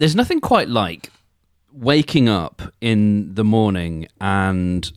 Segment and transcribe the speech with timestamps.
[0.00, 1.10] There's nothing quite like
[1.74, 4.90] waking up in the morning and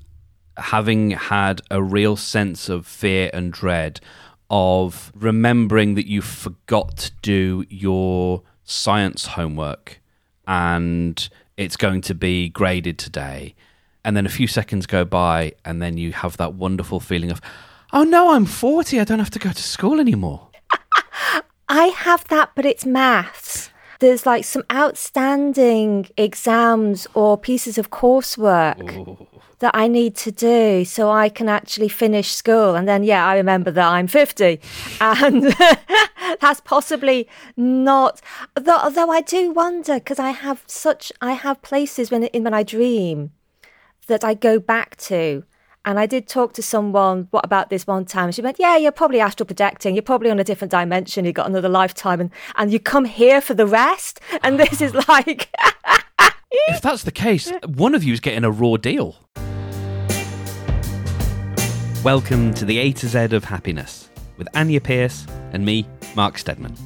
[0.56, 4.00] having had a real sense of fear and dread
[4.50, 10.00] of remembering that you forgot to do your science homework
[10.48, 11.28] and
[11.58, 13.56] it's going to be graded today.
[14.06, 17.42] And then a few seconds go by, and then you have that wonderful feeling of,
[17.92, 19.02] oh no, I'm 40.
[19.02, 20.48] I don't have to go to school anymore.
[21.68, 23.70] I have that, but it's maths.
[24.04, 29.28] There's like some outstanding exams or pieces of coursework Ooh.
[29.60, 32.76] that I need to do so I can actually finish school.
[32.76, 34.60] And then, yeah, I remember that I'm 50.
[35.00, 35.44] And
[36.42, 38.20] that's possibly not,
[38.56, 42.54] though, although I do wonder because I have such, I have places when, in, when
[42.54, 43.32] I dream
[44.08, 45.46] that I go back to.
[45.86, 48.32] And I did talk to someone what about this one time.
[48.32, 49.96] She went, Yeah, you're probably astral projecting.
[49.96, 51.26] You're probably on a different dimension.
[51.26, 54.22] You've got another lifetime and, and you come here for the rest.
[54.44, 55.54] And this is like
[56.70, 59.18] If that's the case, one of you is getting a raw deal.
[62.02, 66.78] Welcome to the A to Z of Happiness with Anya Pierce and me, Mark Stedman.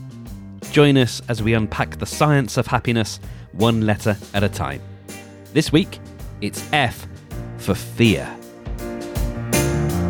[0.71, 3.19] Join us as we unpack the science of happiness
[3.51, 4.81] one letter at a time.
[5.53, 5.99] This week,
[6.41, 7.07] it's F
[7.57, 8.36] for fear.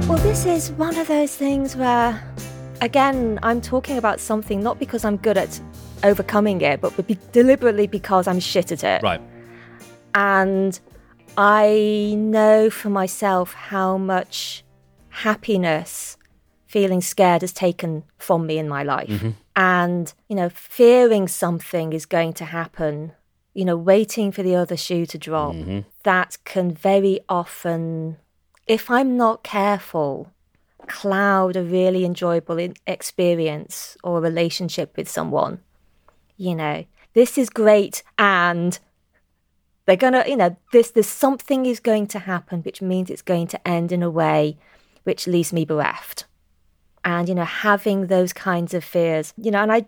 [0.07, 2.23] Well, this is one of those things where,
[2.79, 5.59] again, I'm talking about something not because I'm good at
[6.01, 9.03] overcoming it, but be- deliberately because I'm shit at it.
[9.03, 9.19] Right.
[10.15, 10.79] And
[11.37, 14.63] I know for myself how much
[15.09, 16.15] happiness
[16.67, 19.09] feeling scared has taken from me in my life.
[19.09, 19.31] Mm-hmm.
[19.57, 23.11] And, you know, fearing something is going to happen,
[23.53, 25.79] you know, waiting for the other shoe to drop, mm-hmm.
[26.03, 28.15] that can very often,
[28.67, 30.31] if I'm not careful,
[30.87, 35.59] cloud a really enjoyable experience or relationship with someone.
[36.37, 38.77] You know, this is great and
[39.87, 43.47] they're gonna you know this there's something is going to happen which means it's going
[43.47, 44.57] to end in a way
[45.03, 46.25] which leaves me bereft
[47.03, 49.85] and you know having those kinds of fears you know and i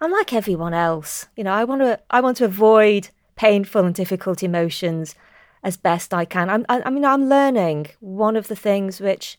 [0.00, 3.94] i'm like everyone else you know i want to i want to avoid painful and
[3.94, 5.14] difficult emotions
[5.62, 9.38] as best i can i'm i, I mean i'm learning one of the things which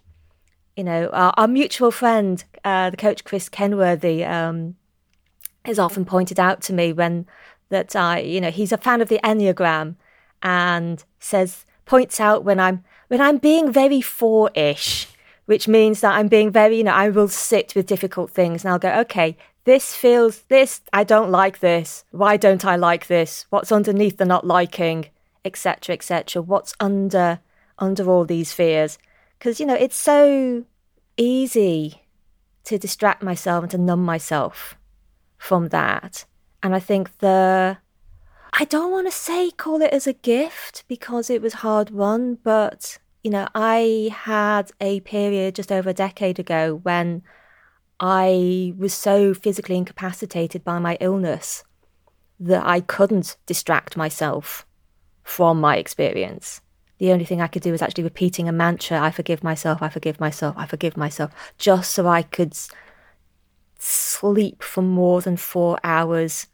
[0.76, 4.76] you know our, our mutual friend uh, the coach chris kenworthy um,
[5.66, 7.26] has often pointed out to me when
[7.74, 9.96] that I, you know, he's a fan of the Enneagram
[10.42, 15.08] and says points out when I'm when I'm being very four-ish,
[15.46, 18.72] which means that I'm being very, you know, I will sit with difficult things and
[18.72, 22.06] I'll go, okay, this feels this, I don't like this.
[22.12, 23.46] Why don't I like this?
[23.50, 25.08] What's underneath the not liking,
[25.46, 26.42] etc., etc.
[26.42, 27.40] What's under
[27.80, 28.98] under all these fears?
[29.38, 30.66] Because you know, it's so
[31.18, 32.04] easy
[32.66, 34.76] to distract myself and to numb myself
[35.38, 36.26] from that.
[36.62, 37.78] And I think the
[38.54, 42.38] I don't want to say call it as a gift because it was hard won,
[42.44, 47.24] but you know, I had a period just over a decade ago when
[48.00, 51.64] I was so physically incapacitated by my illness
[52.40, 54.66] that I couldn't distract myself
[55.24, 56.62] from my experience.
[57.00, 59.90] The only thing I could do was actually repeating a mantra I forgive myself, I
[59.90, 62.56] forgive myself, I forgive myself, just so I could
[63.80, 66.48] sleep for more than four hours.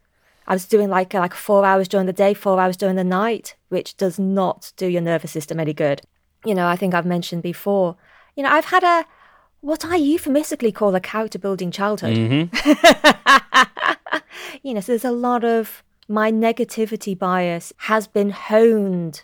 [0.47, 3.03] I was doing like uh, like four hours during the day, four hours during the
[3.03, 6.01] night, which does not do your nervous system any good.
[6.45, 7.97] You know, I think I've mentioned before.
[8.35, 9.05] You know, I've had a
[9.61, 12.17] what I euphemistically call a character building childhood.
[12.17, 12.57] Mm-hmm.
[14.63, 19.23] you know, so there's a lot of my negativity bias has been honed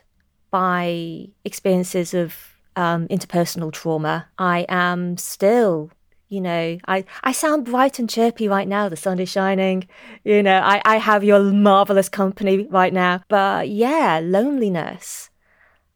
[0.51, 4.27] by experiences of um, interpersonal trauma.
[4.37, 5.89] I am still,
[6.29, 8.87] you know, I, I sound bright and chirpy right now.
[8.87, 9.87] The sun is shining.
[10.23, 13.23] You know, I, I have your marvelous company right now.
[13.29, 15.31] But yeah, loneliness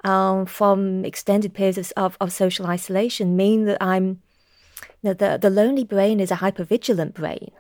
[0.04, 4.22] um, from extended periods of, of, social isolation mean that I'm,
[5.04, 7.52] you know, the, the lonely brain is a hypervigilant brain.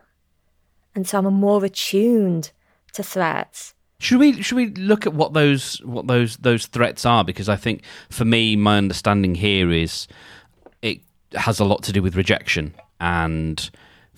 [0.96, 2.52] And so I'm more attuned
[2.94, 3.74] to threats.
[4.00, 7.24] Should we should we look at what those what those those threats are?
[7.24, 10.08] Because I think for me, my understanding here is
[10.82, 11.00] it
[11.34, 13.70] has a lot to do with rejection and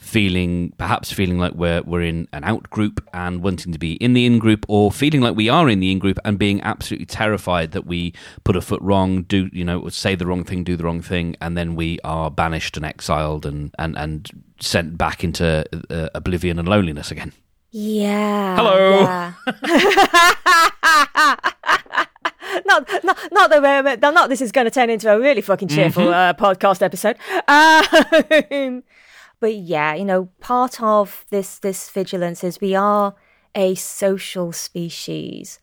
[0.01, 4.13] feeling perhaps feeling like we're we're in an out group and wanting to be in
[4.13, 7.06] the in group or feeling like we are in the in group and being absolutely
[7.06, 8.12] terrified that we
[8.44, 11.36] put a foot wrong do you know say the wrong thing do the wrong thing
[11.40, 16.57] and then we are banished and exiled and and and sent back into uh, oblivion
[16.57, 17.31] and loneliness again
[17.72, 18.56] Yeah.
[18.58, 19.00] Hello.
[19.00, 19.34] yeah.
[22.66, 25.70] not, not, not that we're, not this is going to turn into a really fucking
[25.70, 27.16] cheerful uh, podcast episode.
[27.48, 28.84] Um,
[29.40, 33.16] but yeah, you know, part of this this vigilance is we are
[33.56, 35.60] a social species.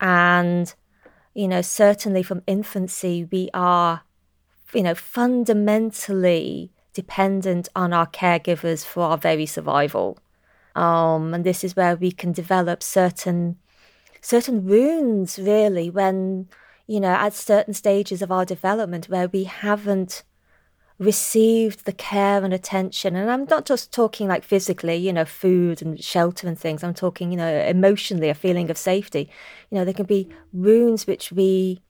[0.00, 0.72] And,
[1.34, 4.02] you know, certainly from infancy, we are,
[4.72, 10.18] you know, fundamentally dependent on our caregivers for our very survival.
[10.78, 13.56] Um, and this is where we can develop certain
[14.20, 16.48] certain wounds really when
[16.86, 20.22] you know at certain stages of our development where we haven't
[20.98, 23.16] received the care and attention.
[23.16, 26.84] And i'm not just talking like physically you know food and shelter and things.
[26.84, 29.28] I'm talking you know emotionally a feeling of safety.
[29.70, 31.82] You know there can be wounds which we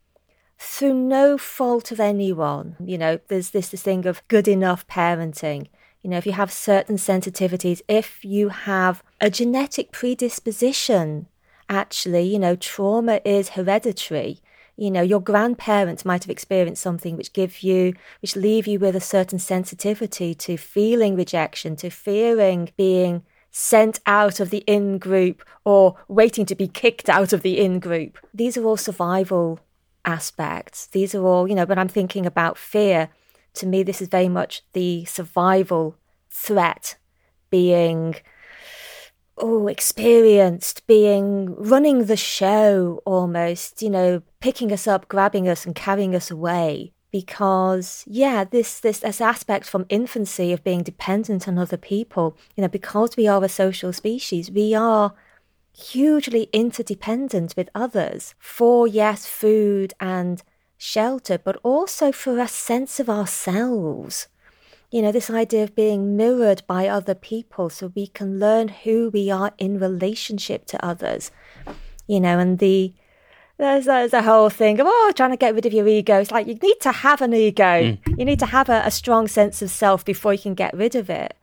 [0.58, 5.68] through no fault of anyone you know there's this, this thing of good enough parenting
[6.02, 11.26] you know if you have certain sensitivities if you have a genetic predisposition
[11.68, 14.40] actually you know trauma is hereditary.
[14.76, 18.94] You know your grandparents might have experienced something which give you which leave you with
[18.94, 25.44] a certain sensitivity to feeling rejection to fearing being sent out of the in group
[25.64, 28.18] or waiting to be kicked out of the in group.
[28.32, 29.58] These are all survival
[30.04, 30.86] aspects.
[30.86, 33.10] These are all you know when i'm thinking about fear
[33.54, 35.96] to me this is very much the survival
[36.30, 36.96] threat
[37.50, 38.16] being
[39.40, 45.74] oh, experienced, being running the show almost, you know, picking us up, grabbing us, and
[45.74, 46.92] carrying us away.
[47.10, 52.60] Because yeah, this this this aspect from infancy of being dependent on other people, you
[52.60, 55.14] know, because we are a social species, we are
[55.72, 60.42] hugely interdependent with others for yes, food and
[60.78, 64.28] shelter, but also for a sense of ourselves
[64.90, 69.10] you know, this idea of being mirrored by other people so we can learn who
[69.10, 71.30] we are in relationship to others,
[72.06, 72.94] you know, and the,
[73.58, 76.18] there's, there's a whole thing of, oh, trying to get rid of your ego.
[76.20, 77.64] It's like you need to have an ego.
[77.64, 78.18] Mm.
[78.18, 80.94] You need to have a, a strong sense of self before you can get rid
[80.94, 81.34] of it.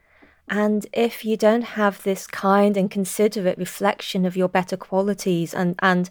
[0.47, 5.75] And if you don't have this kind and considerate reflection of your better qualities and,
[5.79, 6.09] and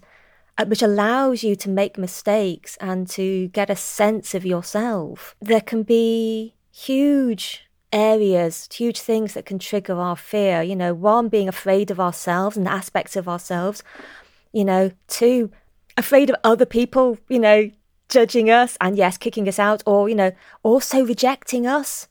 [0.57, 5.59] Uh, which allows you to make mistakes and to get a sense of yourself, there
[5.59, 10.61] can be huge areas, huge things that can trigger our fear.
[10.61, 13.83] You know, one, being afraid of ourselves and aspects of ourselves.
[14.53, 15.51] You know, two,
[15.97, 17.69] afraid of other people, you know,
[18.07, 20.31] judging us and yes, kicking us out, or, you know,
[20.63, 22.07] also rejecting us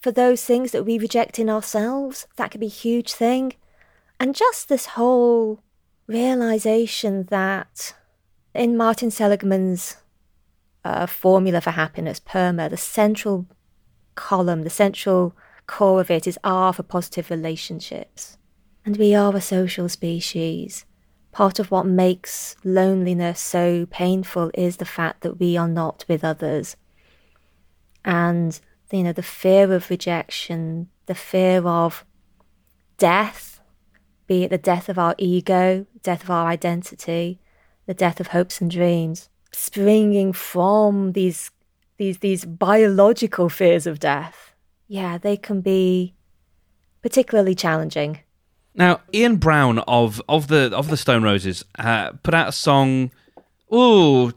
[0.00, 2.26] for those things that we reject in ourselves.
[2.36, 3.54] That could be a huge thing.
[4.20, 5.62] And just this whole
[6.12, 7.94] realization that
[8.54, 9.96] in Martin Seligman's
[10.84, 13.46] uh, formula for happiness, PERMA, the central
[14.14, 15.34] column, the central
[15.66, 18.36] core of it is R for positive relationships.
[18.84, 20.84] And we are a social species.
[21.30, 26.24] Part of what makes loneliness so painful is the fact that we are not with
[26.24, 26.76] others.
[28.04, 28.60] And,
[28.90, 32.04] you know, the fear of rejection, the fear of
[32.98, 33.51] death,
[34.32, 37.38] be it the death of our ego, death of our identity,
[37.84, 41.50] the death of hopes and dreams, springing from these
[41.98, 44.54] these these biological fears of death,
[44.88, 46.14] yeah, they can be
[47.02, 48.20] particularly challenging.
[48.74, 53.10] Now, Ian Brown of of the of the Stone Roses uh, put out a song.
[53.74, 54.32] Ooh,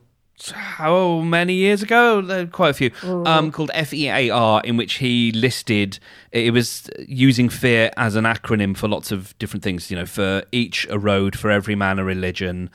[0.52, 2.20] how many years ago?
[2.20, 2.92] Uh, quite a few.
[3.04, 6.00] Um, called FEAR, in which he listed
[6.32, 9.90] it was using fear as an acronym for lots of different things.
[9.90, 12.70] You know, for each a road, for every man a religion.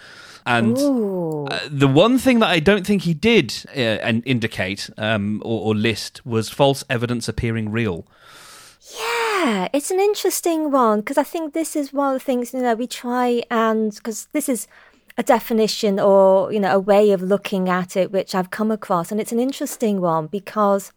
[0.47, 5.43] And uh, the one thing that I don't think he did uh, and indicate um,
[5.45, 8.07] or, or list was false evidence appearing real.
[8.99, 12.63] Yeah, it's an interesting one because I think this is one of the things you
[12.63, 14.67] know we try and because this is
[15.21, 19.13] a definition or you know a way of looking at it which I've come across
[19.13, 20.93] and it's an interesting one because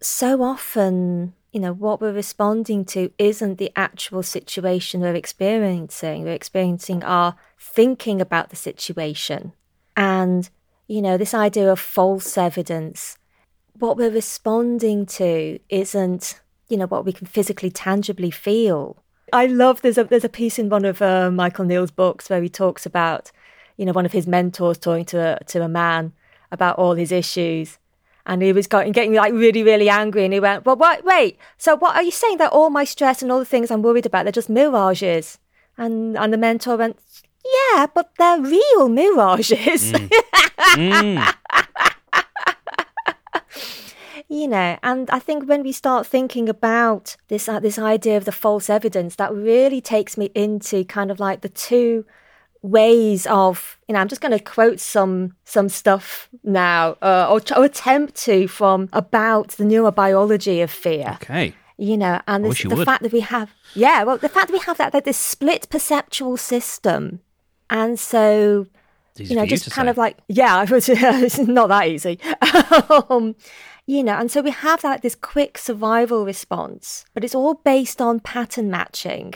[0.00, 6.24] so often you know what we're responding to isn't the actual situation we're experiencing.
[6.24, 9.52] We're experiencing our thinking about the situation
[9.94, 10.48] and
[10.88, 13.18] you know this idea of false evidence.
[13.78, 16.40] What we're responding to isn't
[16.70, 19.02] you know what we can physically tangibly feel.
[19.34, 22.40] I love there's a there's a piece in one of uh, michael neill's books where
[22.40, 23.32] he talks about
[23.76, 26.12] you know one of his mentors talking to a, to a man
[26.50, 27.78] about all his issues
[28.26, 30.24] and he was getting, getting like really, really angry.
[30.24, 33.22] And he went, Well, what, wait, so what are you saying that all my stress
[33.22, 35.38] and all the things I'm worried about, they're just mirages?
[35.78, 36.98] And, and the mentor went,
[37.44, 39.92] Yeah, but they're real mirages.
[39.92, 40.10] Mm.
[40.58, 41.34] mm.
[44.28, 48.24] you know, and I think when we start thinking about this, uh, this idea of
[48.24, 52.04] the false evidence, that really takes me into kind of like the two
[52.66, 57.40] ways of you know i'm just going to quote some some stuff now uh, or,
[57.56, 62.70] or attempt to from about the neurobiology of fear okay You know, and this, you
[62.70, 62.86] the would.
[62.86, 65.68] fact that we have, yeah, well, the fact that we have that, that this split
[65.68, 67.20] perceptual system.
[67.68, 68.64] And so
[69.18, 69.90] you know, just to kind say.
[69.90, 72.18] of like, yeah, it's not that easy.
[73.10, 73.36] um,
[73.86, 78.00] you know, and so we have like this quick survival response, but it's all based
[78.00, 79.34] on pattern matching.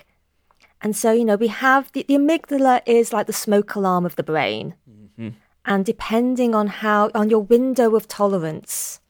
[0.82, 4.16] And so, you know, we have the, the amygdala is like the smoke alarm of
[4.16, 4.74] the brain.
[4.88, 5.30] Mm-hmm.
[5.66, 9.00] And depending on how, on your window of tolerance,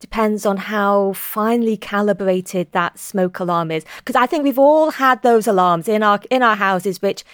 [0.00, 3.84] depends on how finely calibrated that smoke alarm is.
[3.98, 7.24] Because I think we've all had those alarms in our, in our houses, which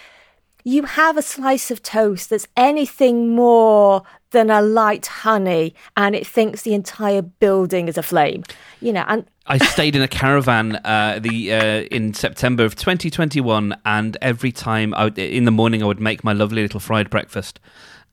[0.63, 6.25] you have a slice of toast that's anything more than a light honey and it
[6.25, 8.43] thinks the entire building is aflame
[8.79, 13.75] you know and I stayed in a caravan uh, the uh, in September of 2021,
[13.85, 17.09] and every time I would, in the morning I would make my lovely little fried
[17.09, 17.59] breakfast,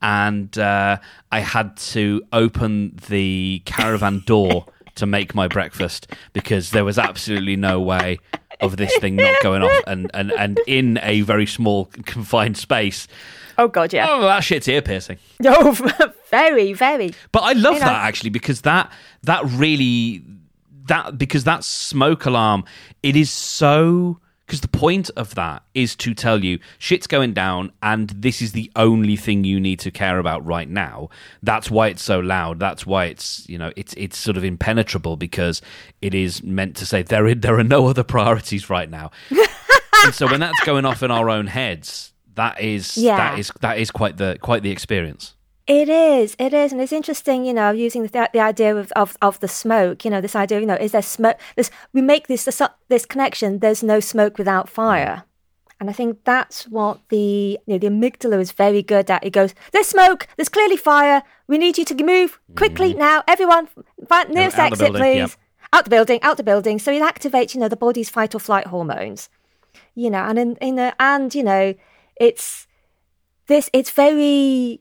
[0.00, 0.96] and uh,
[1.30, 7.56] I had to open the caravan door to make my breakfast because there was absolutely
[7.56, 8.18] no way
[8.60, 13.06] of this thing not going off, and and and in a very small confined space.
[13.58, 14.06] oh god yeah.
[14.08, 15.18] Oh, that shit's ear piercing.
[15.44, 15.72] oh
[16.30, 17.12] very very.
[17.32, 18.90] But I love You know- that actually because that
[19.24, 20.24] that really
[20.88, 22.64] that because that smoke alarm
[23.02, 27.70] it is so because the point of that is to tell you shit's going down
[27.82, 31.10] and this is the only thing you need to care about right now.
[31.42, 32.58] That's why it's so loud.
[32.58, 35.60] That's why it's you know it's it's sort of impenetrable because
[36.00, 39.10] it is meant to say there are, there are no other priorities right now.
[40.04, 43.16] And so when that's going off in our own heads that is Yeah.
[43.16, 45.34] that is that is quite the quite the experience
[45.68, 49.18] It is, it is, and it's interesting, you know, using the, the idea of, of,
[49.20, 50.02] of the smoke.
[50.02, 51.36] You know, this idea, you know, is there smoke?
[51.56, 53.58] This we make this this, this connection.
[53.58, 55.24] There's no smoke without fire,
[55.78, 59.22] and I think that's what the you know, the amygdala is very good at.
[59.22, 60.26] It goes, "There's smoke.
[60.36, 61.22] There's clearly fire.
[61.48, 63.68] We need you to move quickly now, everyone.
[64.08, 65.16] Find nearest out exit, please.
[65.16, 65.30] yep.
[65.74, 68.38] Out the building, out the building." So it activates, you know, the body's fight or
[68.38, 69.28] flight hormones.
[69.94, 71.74] You know, and in, in the, and you know,
[72.16, 72.66] it's
[73.48, 73.68] this.
[73.74, 74.80] It's very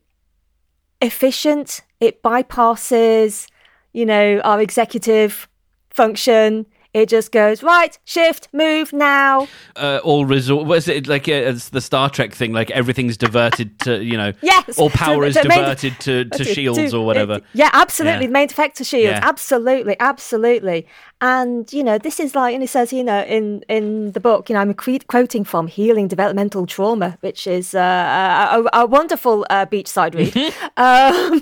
[1.02, 1.82] efficient.
[2.00, 3.48] It bypasses,
[3.94, 5.48] you know, our executive
[5.90, 6.66] function.
[6.98, 9.48] It just goes right, shift, move now.
[9.76, 10.66] uh, all resort.
[10.66, 12.54] Was it like uh, it's the Star Trek thing?
[12.54, 16.38] Like everything's diverted to you know, Yes, all power the- is main- diverted to, to
[16.44, 17.42] to- shields to- or whatever.
[17.54, 18.22] yeah, absolutely.
[18.22, 18.28] Yeah.
[18.28, 19.20] The main effect to shields.
[19.20, 19.28] Yeah.
[19.28, 20.88] Absolutely, absolutely.
[21.22, 24.50] And you know, this is like, and it says, you know, in in the book,
[24.50, 29.46] you know, I'm cre- quoting from Healing Developmental Trauma, which is uh, a, a, wonderful
[29.50, 30.34] uh, beachside read.
[30.78, 31.42] um,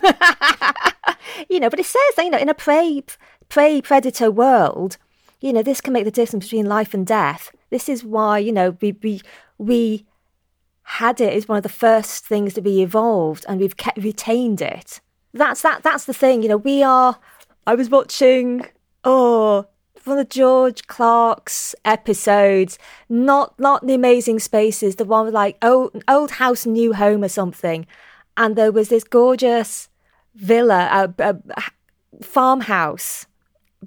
[1.49, 3.03] you know, but it says, that, you know, in a prey
[3.49, 4.97] prey predator world,
[5.45, 7.51] you know, this can make the difference between life and death.
[7.69, 9.21] This is why, you know, we we
[9.59, 10.05] we
[10.81, 14.59] had it is one of the first things to be evolved and we've kept retained
[14.59, 15.01] it.
[15.33, 17.19] That's that that's the thing you know we are
[17.67, 18.65] i was watching
[19.03, 19.65] oh
[20.05, 26.01] one of george clarke's episodes not not the amazing spaces the one with like old
[26.07, 27.85] old house new home or something.
[28.37, 29.89] And there was this gorgeous
[30.35, 31.63] villa a, a
[32.23, 33.27] farmhouse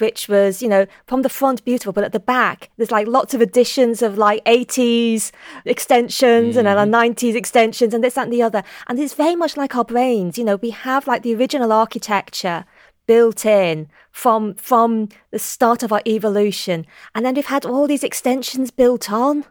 [0.01, 3.35] which was, you know, from the front beautiful, but at the back there's like lots
[3.35, 5.31] of additions of like 80s
[5.65, 6.95] extensions and then mm-hmm.
[6.95, 8.63] 90s extensions and this, that, and the other.
[8.87, 12.65] And it's very much like our brains, you know, we have like the original architecture
[13.07, 18.05] built in from from the start of our evolution and then we've had all these
[18.05, 19.47] extensions built on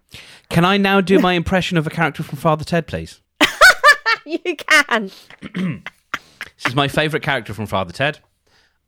[0.49, 3.19] Can I now do my impression of a character from Father Ted, please?
[4.25, 5.09] you can
[6.57, 8.19] This is my favourite character from Father Ted.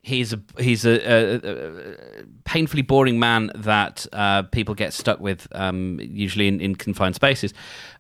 [0.02, 5.48] He's a he's a, a, a painfully boring man that uh, people get stuck with,
[5.52, 7.54] um, usually in, in confined spaces.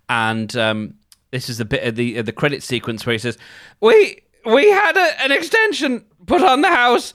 [0.07, 0.93] And um,
[1.31, 3.37] this is the bit of the the credit sequence where he says,
[3.81, 7.13] "We we had a, an extension put on the house."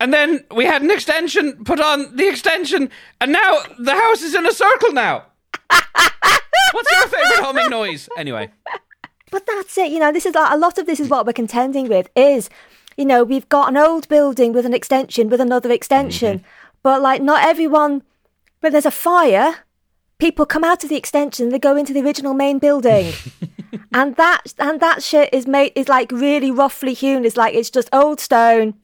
[0.00, 4.34] And then we had an extension put on the extension, and now the house is
[4.34, 5.26] in a circle now.
[6.72, 8.08] What's your favourite humming noise?
[8.18, 8.50] Anyway,
[9.30, 9.92] But that's it.
[9.92, 12.50] You know, this is like, a lot of this is what we're contending with is,
[12.96, 16.46] you know, we've got an old building with an extension with another extension, mm-hmm.
[16.82, 18.02] but like not everyone.
[18.60, 19.56] When there's a fire,
[20.18, 23.12] people come out of the extension, they go into the original main building,
[23.92, 27.24] and that and that shit is made is like really roughly hewn.
[27.24, 28.74] It's like it's just old stone,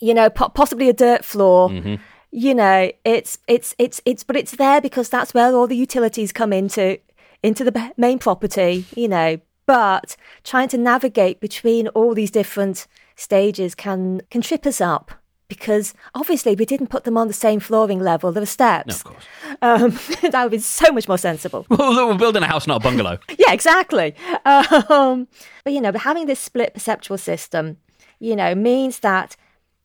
[0.00, 1.70] you know, po- possibly a dirt floor.
[1.70, 1.94] Mm-hmm.
[2.30, 6.32] You know, it's it's it's it's, but it's there because that's where all the utilities
[6.32, 6.98] come into
[7.42, 8.86] into the main property.
[8.96, 12.86] You know, but trying to navigate between all these different
[13.16, 15.12] stages can can trip us up
[15.48, 18.32] because obviously we didn't put them on the same flooring level.
[18.32, 18.96] There were steps.
[18.96, 19.24] of course.
[19.62, 19.90] Um,
[20.30, 21.66] that would be so much more sensible.
[21.74, 23.18] Well, we're building a house, not a bungalow.
[23.38, 24.14] Yeah, exactly.
[24.44, 25.28] Um,
[25.64, 27.76] but you know, but having this split perceptual system,
[28.18, 29.36] you know, means that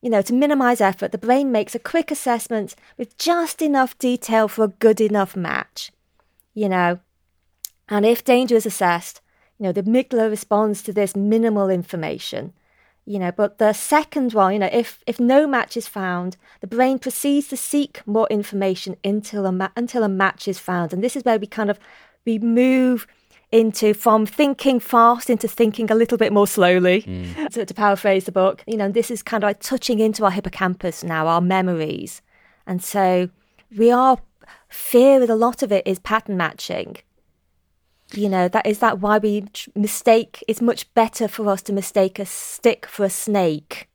[0.01, 4.47] you know, to minimize effort, the brain makes a quick assessment with just enough detail
[4.47, 5.91] for a good enough match,
[6.53, 6.99] you know.
[7.89, 9.19] And if danger is assessed,
[9.57, 12.53] you know, the amygdala responds to this minimal information,
[13.09, 13.31] you know.
[13.31, 17.47] But the second one, you know, if if no match is found, the brain proceeds
[17.49, 21.23] to seek more information until a ma- until a match is found, and this is
[21.23, 21.79] where we kind of
[22.25, 23.07] we move
[23.51, 27.49] into from thinking fast into thinking a little bit more slowly, mm.
[27.49, 28.63] to, to paraphrase the book.
[28.67, 32.21] You know, this is kind of like touching into our hippocampus now, our memories.
[32.67, 33.29] And so
[33.75, 34.19] we are,
[34.67, 36.97] fear with a lot of it is pattern matching.
[38.13, 42.17] You know, that is that why we mistake, it's much better for us to mistake
[42.19, 43.89] a stick for a snake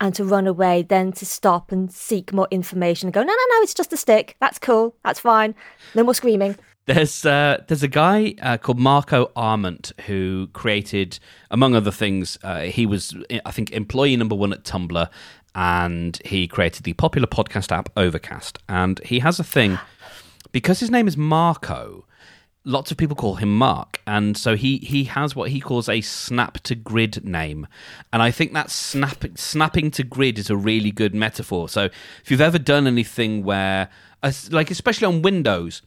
[0.00, 3.32] and to run away than to stop and seek more information and go, no, no,
[3.32, 4.36] no, it's just a stick.
[4.40, 4.94] That's cool.
[5.02, 5.54] That's fine.
[5.94, 6.56] No more screaming.
[6.86, 11.18] There's uh, there's a guy uh, called Marco Arment who created,
[11.50, 13.16] among other things, uh, he was
[13.46, 15.08] I think employee number one at Tumblr,
[15.54, 18.58] and he created the popular podcast app Overcast.
[18.68, 19.78] And he has a thing
[20.52, 22.04] because his name is Marco.
[22.64, 26.00] Lots of people call him Mark, and so he he has what he calls a
[26.00, 27.66] snap to grid name,
[28.12, 31.68] and I think that snap snapping to grid is a really good metaphor.
[31.68, 31.84] So
[32.22, 33.90] if you've ever done anything where,
[34.50, 35.82] like especially on Windows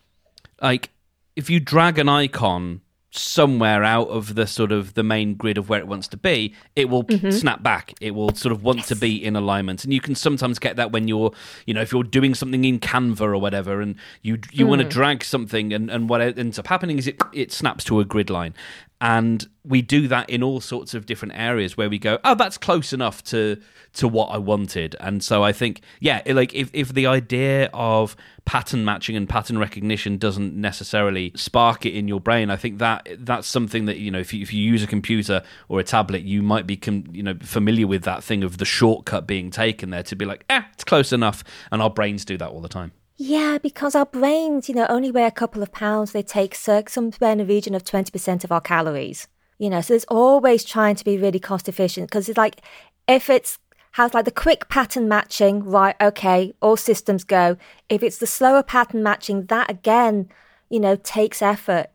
[0.62, 0.89] like
[1.36, 2.81] if you drag an icon
[3.17, 6.53] somewhere out of the sort of the main grid of where it wants to be,
[6.75, 7.29] it will mm-hmm.
[7.31, 7.93] snap back.
[8.01, 8.88] It will sort of want yes.
[8.89, 9.83] to be in alignment.
[9.83, 11.31] And you can sometimes get that when you're,
[11.65, 14.69] you know, if you're doing something in Canva or whatever and you you mm.
[14.69, 18.00] want to drag something and, and what ends up happening is it it snaps to
[18.00, 18.53] a grid line
[19.00, 22.58] and we do that in all sorts of different areas where we go oh that's
[22.58, 23.58] close enough to
[23.94, 24.96] to what i wanted.
[25.00, 29.58] And so i think yeah like if, if the idea of pattern matching and pattern
[29.58, 34.10] recognition doesn't necessarily spark it in your brain i think that that's something that you
[34.10, 37.04] know if you, if you use a computer or a tablet you might be com-
[37.12, 40.46] you know familiar with that thing of the shortcut being taken there to be like
[40.50, 44.05] eh it's close enough and our brains do that all the time yeah, because our
[44.05, 46.12] brains, you know, only weigh a couple of pounds.
[46.12, 49.27] They take somewhere in the region of 20% of our calories.
[49.57, 52.62] You know, so it's always trying to be really cost efficient because it's like
[53.07, 53.57] if it's
[53.94, 57.57] has like the quick pattern matching, right, okay, all systems go.
[57.89, 60.29] If it's the slower pattern matching, that again,
[60.70, 61.87] you know, takes effort.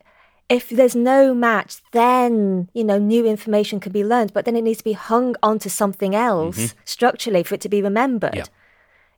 [0.48, 4.62] If there's no match, then, you know, new information can be learned, but then it
[4.62, 6.78] needs to be hung onto something else mm-hmm.
[6.84, 8.34] structurally for it to be remembered.
[8.34, 8.46] Yeah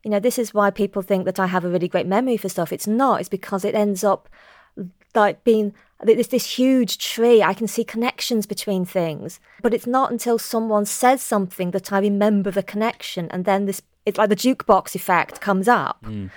[0.05, 2.47] you know, this is why people think that I have a really great memory for
[2.47, 2.71] stuff.
[2.71, 3.21] It's not.
[3.21, 4.29] It's because it ends up
[5.15, 7.41] like being this this huge tree.
[7.41, 11.97] I can see connections between things, but it's not until someone says something that I
[11.97, 13.81] remember the connection, and then this.
[14.05, 16.03] It's like the jukebox effect comes up.
[16.03, 16.29] Mm.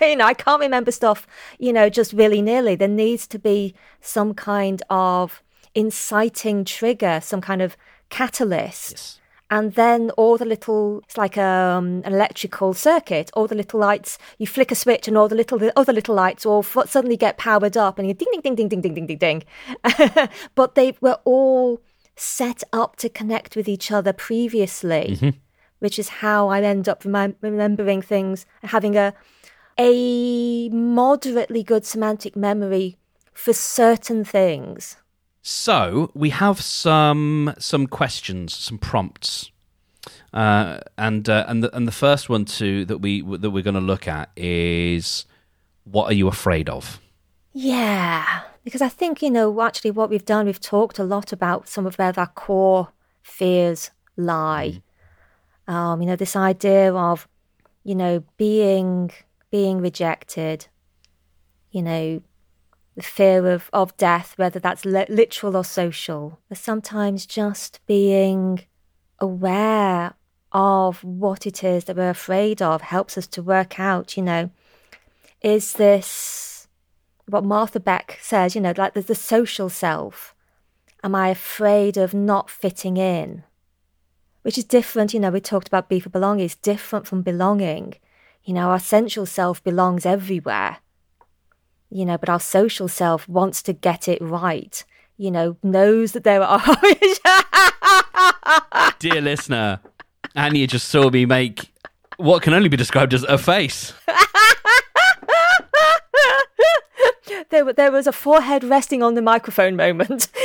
[0.00, 1.26] you know, I can't remember stuff,
[1.58, 2.76] you know, just willy nilly.
[2.76, 5.42] There needs to be some kind of
[5.74, 7.76] inciting trigger, some kind of
[8.08, 8.92] catalyst.
[8.92, 9.20] Yes
[9.54, 14.18] and then all the little it's like um, an electrical circuit all the little lights
[14.38, 17.16] you flick a switch and all the little the other little lights all f- suddenly
[17.16, 19.42] get powered up and you ding ding ding ding ding ding ding ding ding
[20.56, 21.80] but they were all
[22.16, 25.38] set up to connect with each other previously mm-hmm.
[25.78, 29.14] which is how i end up rem- remembering things having a
[29.78, 32.96] a moderately good semantic memory
[33.32, 34.96] for certain things
[35.46, 39.50] so we have some some questions, some prompts,
[40.32, 43.74] uh, and uh, and the, and the first one too that we that we're going
[43.74, 45.26] to look at is
[45.84, 46.98] what are you afraid of?
[47.52, 51.68] Yeah, because I think you know actually what we've done, we've talked a lot about
[51.68, 52.88] some of where our core
[53.22, 54.80] fears lie.
[55.68, 55.74] Mm.
[55.74, 57.28] Um, you know, this idea of
[57.84, 59.10] you know being
[59.50, 60.68] being rejected,
[61.70, 62.22] you know,
[62.96, 68.60] the fear of, of death, whether that's li- literal or social, but sometimes just being
[69.18, 70.14] aware
[70.52, 74.50] of what it is that we're afraid of helps us to work out, you know,
[75.42, 76.68] is this
[77.26, 80.34] what Martha Beck says, you know, like there's the social self.
[81.02, 83.42] Am I afraid of not fitting in?
[84.42, 87.94] Which is different, you know, we talked about B for belonging, it's different from belonging.
[88.44, 90.78] You know, our sensual self belongs everywhere
[91.94, 94.84] you know, but our social self wants to get it right,
[95.16, 96.60] you know, knows that there are.
[98.98, 99.78] Dear listener,
[100.34, 101.70] Anya just saw me make
[102.16, 103.92] what can only be described as a face.
[107.50, 110.26] there, there was a forehead resting on the microphone moment.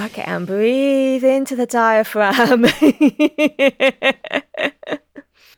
[0.00, 2.64] okay, and breathe into the diaphragm.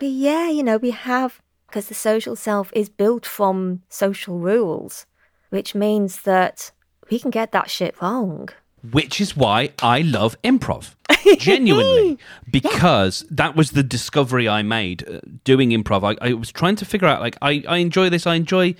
[0.03, 5.07] But yeah, you know, we have, because the social self is built from social rules,
[5.51, 6.73] which means that
[7.09, 8.49] we can get that shit wrong.
[8.91, 10.97] which is why I love improv.
[11.38, 12.19] Genuinely,
[12.51, 16.03] because that was the discovery I made uh, doing improv.
[16.03, 18.27] I, I was trying to figure out like I, I enjoy this.
[18.27, 18.75] I enjoy.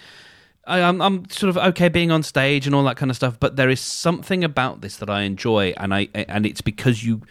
[0.67, 3.39] I, I'm I'm sort of okay being on stage and all that kind of stuff.
[3.39, 7.23] But there is something about this that I enjoy, and I and it's because you.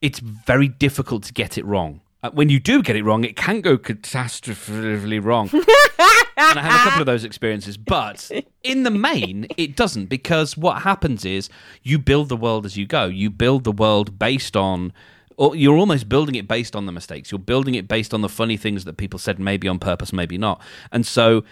[0.00, 2.00] It's very difficult to get it wrong.
[2.22, 5.48] Uh, when you do get it wrong, it can go catastrophically wrong.
[5.52, 8.30] and I had a couple of those experiences, but
[8.62, 11.48] in the main, it doesn't because what happens is
[11.82, 13.06] you build the world as you go.
[13.06, 14.92] You build the world based on,
[15.36, 17.30] or you're almost building it based on the mistakes.
[17.30, 20.36] You're building it based on the funny things that people said, maybe on purpose, maybe
[20.36, 20.60] not.
[20.92, 21.44] And so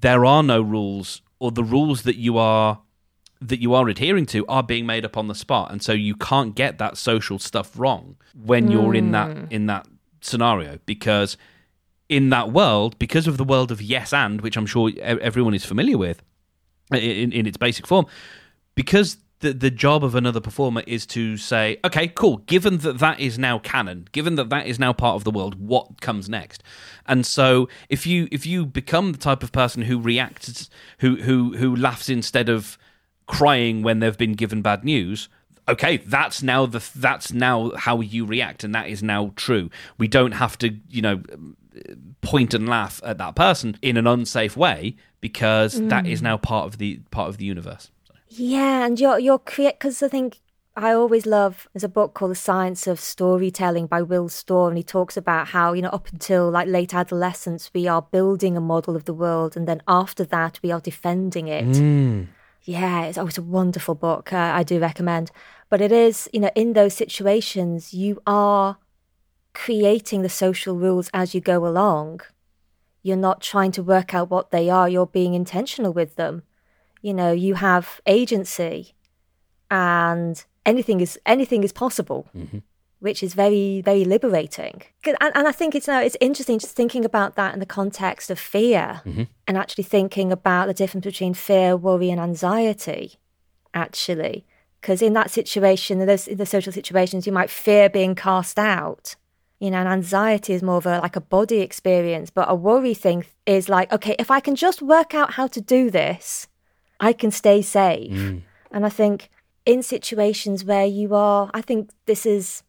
[0.00, 2.80] there are no rules, or the rules that you are
[3.40, 5.70] that you are adhering to are being made up on the spot.
[5.70, 9.44] And so you can't get that social stuff wrong when you're in that hmm.
[9.50, 9.86] in that
[10.20, 10.78] scenario.
[10.86, 11.36] Because
[12.08, 15.64] in that world because of the world of yes and which i'm sure everyone is
[15.64, 16.20] familiar with
[16.92, 18.04] in, in its basic form
[18.74, 23.20] because the, the job of another performer is to say okay cool given that that
[23.20, 26.62] is now canon given that that is now part of the world what comes next?
[27.06, 31.56] And so if you if you become the type of person who reacts who who
[31.56, 32.76] who laughs instead of
[33.30, 35.28] crying when they've been given bad news
[35.68, 40.08] okay that's now the that's now how you react and that is now true we
[40.08, 41.22] don't have to you know
[42.22, 46.24] point and laugh at that person in an unsafe way because that is mm.
[46.24, 47.90] now part of the part of the universe
[48.30, 50.38] Yeah, and you're you're create because I think
[50.76, 51.68] I always love.
[51.72, 55.48] There's a book called The Science of Storytelling by Will Storr, and he talks about
[55.48, 59.14] how you know up until like late adolescence we are building a model of the
[59.14, 61.76] world, and then after that we are defending it.
[61.76, 62.24] Hmm.
[62.64, 64.32] Yeah, it's always a wonderful book.
[64.32, 65.30] Uh, I do recommend.
[65.68, 68.78] But it is, you know, in those situations, you are
[69.52, 72.20] creating the social rules as you go along.
[73.02, 76.42] You're not trying to work out what they are, you're being intentional with them.
[77.00, 78.94] You know, you have agency
[79.70, 82.28] and anything is anything is possible.
[83.00, 84.82] Which is very, very liberating.
[85.06, 88.30] and, and I think it's now it's interesting just thinking about that in the context
[88.30, 89.24] of fear, mm-hmm.
[89.46, 93.18] and actually thinking about the difference between fear, worry, and anxiety
[93.74, 94.44] actually.
[94.80, 98.58] Because in that situation, in those in the social situations, you might fear being cast
[98.58, 99.16] out.
[99.58, 102.94] You know, and anxiety is more of a like a body experience, but a worry
[102.94, 106.48] thing is like, okay, if I can just work out how to do this,
[106.98, 108.12] I can stay safe.
[108.12, 108.42] Mm.
[108.70, 109.28] And I think
[109.66, 112.62] in situations where you are, I think this is,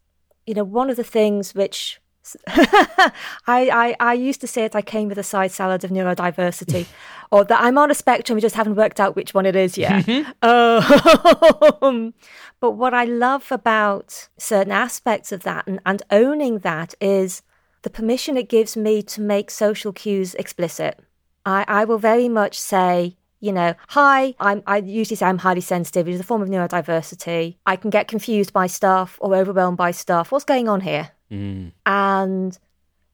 [0.46, 2.00] you know, one of the things which
[2.46, 3.10] I,
[3.48, 6.86] I, I used to say it, I came with a side salad of neurodiversity,
[7.30, 9.76] or that I'm on a spectrum, we just haven't worked out which one it is
[9.76, 10.08] yet.
[10.42, 12.14] Um,
[12.60, 17.42] but what I love about certain aspects of that and, and owning that is
[17.82, 21.00] the permission it gives me to make social cues explicit.
[21.44, 25.60] I, I will very much say, you know, hi, I'm, I usually say I'm highly
[25.60, 27.56] sensitive, which is a form of neurodiversity.
[27.66, 30.30] I can get confused by stuff or overwhelmed by stuff.
[30.30, 31.10] What's going on here?
[31.30, 31.72] Mm.
[31.84, 32.56] And,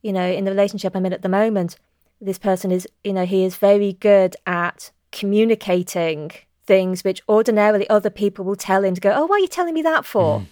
[0.03, 1.77] you know, in the relationship I'm in at the moment,
[2.21, 6.31] this person is, you know, he is very good at communicating
[6.67, 9.73] things which ordinarily other people will tell him to go, oh, why are you telling
[9.73, 10.41] me that for?
[10.41, 10.47] Mm.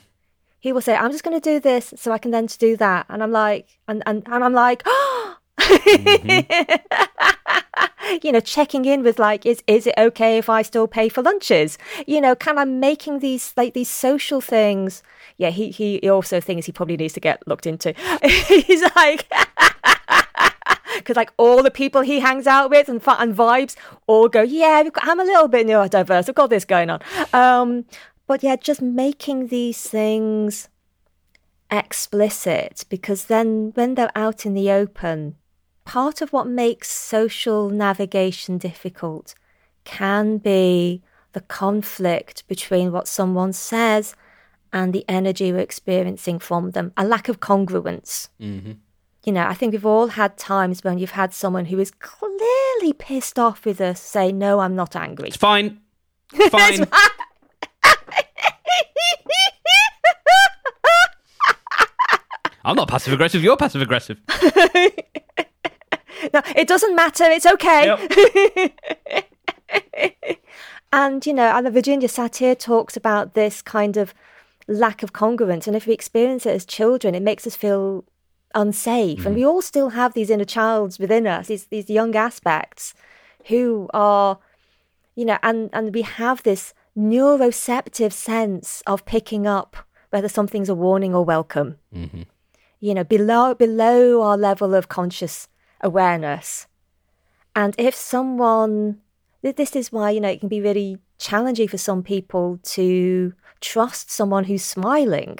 [0.58, 2.78] He will say, I'm just going to do this so I can then to do
[2.78, 3.04] that.
[3.10, 5.36] And I'm like, and, and, and I'm like, oh,
[8.22, 11.22] you know, checking in with like, is is it okay if I still pay for
[11.22, 11.78] lunches?
[12.06, 15.02] You know, can I making these like these social things?
[15.36, 17.94] Yeah, he he also thinks he probably needs to get looked into.
[18.24, 19.30] He's like.
[20.96, 23.76] Because like all the people he hangs out with and and vibes
[24.06, 26.28] all go, yeah, got, I'm a little bit neurodiverse.
[26.28, 27.00] I've got this going on.
[27.34, 27.84] Um,
[28.26, 30.68] but yeah, just making these things
[31.70, 35.36] explicit because then when they're out in the open,
[35.86, 39.34] part of what makes social navigation difficult
[39.84, 41.00] can be
[41.32, 44.14] the conflict between what someone says
[44.72, 48.28] and the energy we're experiencing from them, a lack of congruence.
[48.40, 48.72] Mm-hmm.
[49.24, 52.92] You know, I think we've all had times when you've had someone who is clearly
[52.92, 55.28] pissed off with us say, No, I'm not angry.
[55.28, 55.80] it's fine.
[56.50, 56.86] Fine.
[62.64, 64.18] I'm not passive aggressive you're passive aggressive
[66.32, 67.24] No, it doesn't matter.
[67.24, 68.72] It's okay.
[70.92, 74.14] and you know, and the Virginia Satir talks about this kind of
[74.68, 78.04] lack of congruence, and if we experience it as children, it makes us feel
[78.54, 79.24] unsafe.
[79.26, 79.38] And mm.
[79.38, 82.94] we all still have these inner childs within us, these these young aspects,
[83.46, 84.38] who are,
[85.14, 89.76] you know, and and we have this neuroceptive sense of picking up
[90.10, 91.76] whether something's a warning or welcome.
[91.94, 92.22] Mm-hmm.
[92.80, 95.48] You know, below below our level of conscious
[95.80, 96.66] awareness.
[97.54, 99.00] And if someone
[99.42, 104.10] this is why, you know, it can be really challenging for some people to trust
[104.10, 105.38] someone who's smiling,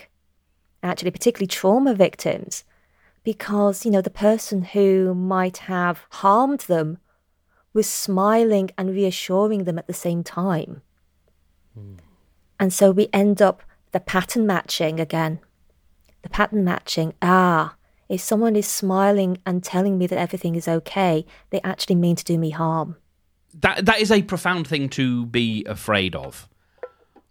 [0.83, 2.65] actually, particularly trauma victims,
[3.25, 6.99] because, you know, the person who might have harmed them
[7.73, 10.83] was smiling and reassuring them at the same time.
[11.79, 11.97] Mm.
[12.59, 15.41] And so we end up the pattern matching again.
[16.23, 17.15] The pattern matching.
[17.21, 17.75] Ah,
[18.09, 22.25] if someone is smiling and telling me that everything is okay, they actually mean to
[22.25, 22.97] do me harm.
[23.55, 26.49] That that is a profound thing to be afraid of.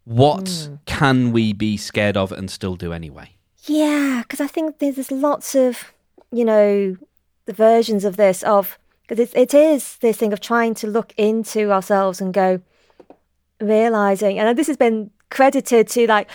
[0.06, 0.80] What mm.
[0.86, 3.32] can we be scared of and still do anyway?
[3.64, 5.94] Yeah, because I think there's lots of,
[6.32, 6.98] you know,
[7.46, 11.14] the versions of this of because it, it is this thing of trying to look
[11.18, 12.62] into ourselves and go
[13.62, 16.30] realizing, and this has been credited to like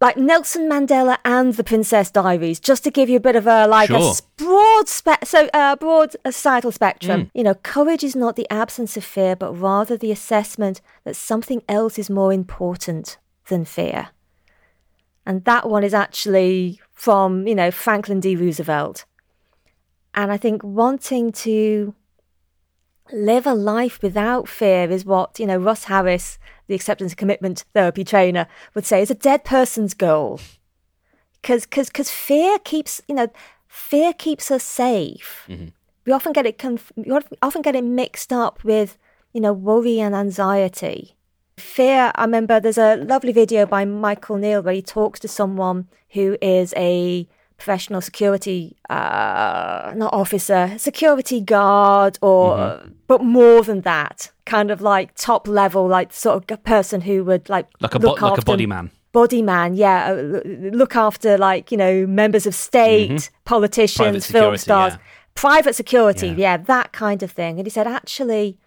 [0.00, 3.66] like Nelson Mandela and the Princess Diaries, just to give you a bit of a
[3.66, 4.14] like sure.
[4.14, 7.22] a broad spe- so uh, broad societal spectrum.
[7.22, 7.30] Mm.
[7.34, 11.62] You know, courage is not the absence of fear, but rather the assessment that something
[11.68, 14.08] else is more important than fear.
[15.26, 18.36] And that one is actually from you know Franklin D.
[18.36, 19.04] Roosevelt.
[20.14, 21.94] And I think wanting to
[23.12, 26.38] live a life without fear is what you know Russ Harris
[26.70, 30.40] the acceptance and commitment therapy trainer would say is a dead person's goal.
[31.42, 33.28] Because because fear keeps you know
[33.66, 35.46] fear keeps us safe.
[35.48, 35.68] Mm-hmm.
[36.06, 37.10] We often get it conf- we
[37.42, 38.96] often get it mixed up with
[39.32, 41.16] you know worry and anxiety.
[41.58, 42.12] Fear.
[42.14, 46.38] I remember there's a lovely video by Michael Neill where he talks to someone who
[46.40, 47.26] is a
[47.60, 52.92] professional security, uh, not officer, security guard, or mm-hmm.
[53.06, 57.22] but more than that, kind of like top level, like sort of a person who
[57.22, 58.90] would like like a bo- like a body man.
[59.12, 60.40] Body man, yeah, uh,
[60.72, 63.44] look after like you know members of state, mm-hmm.
[63.44, 64.98] politicians, film stars, yeah.
[65.34, 66.34] private security, yeah.
[66.36, 67.58] yeah, that kind of thing.
[67.58, 68.58] And he said, actually,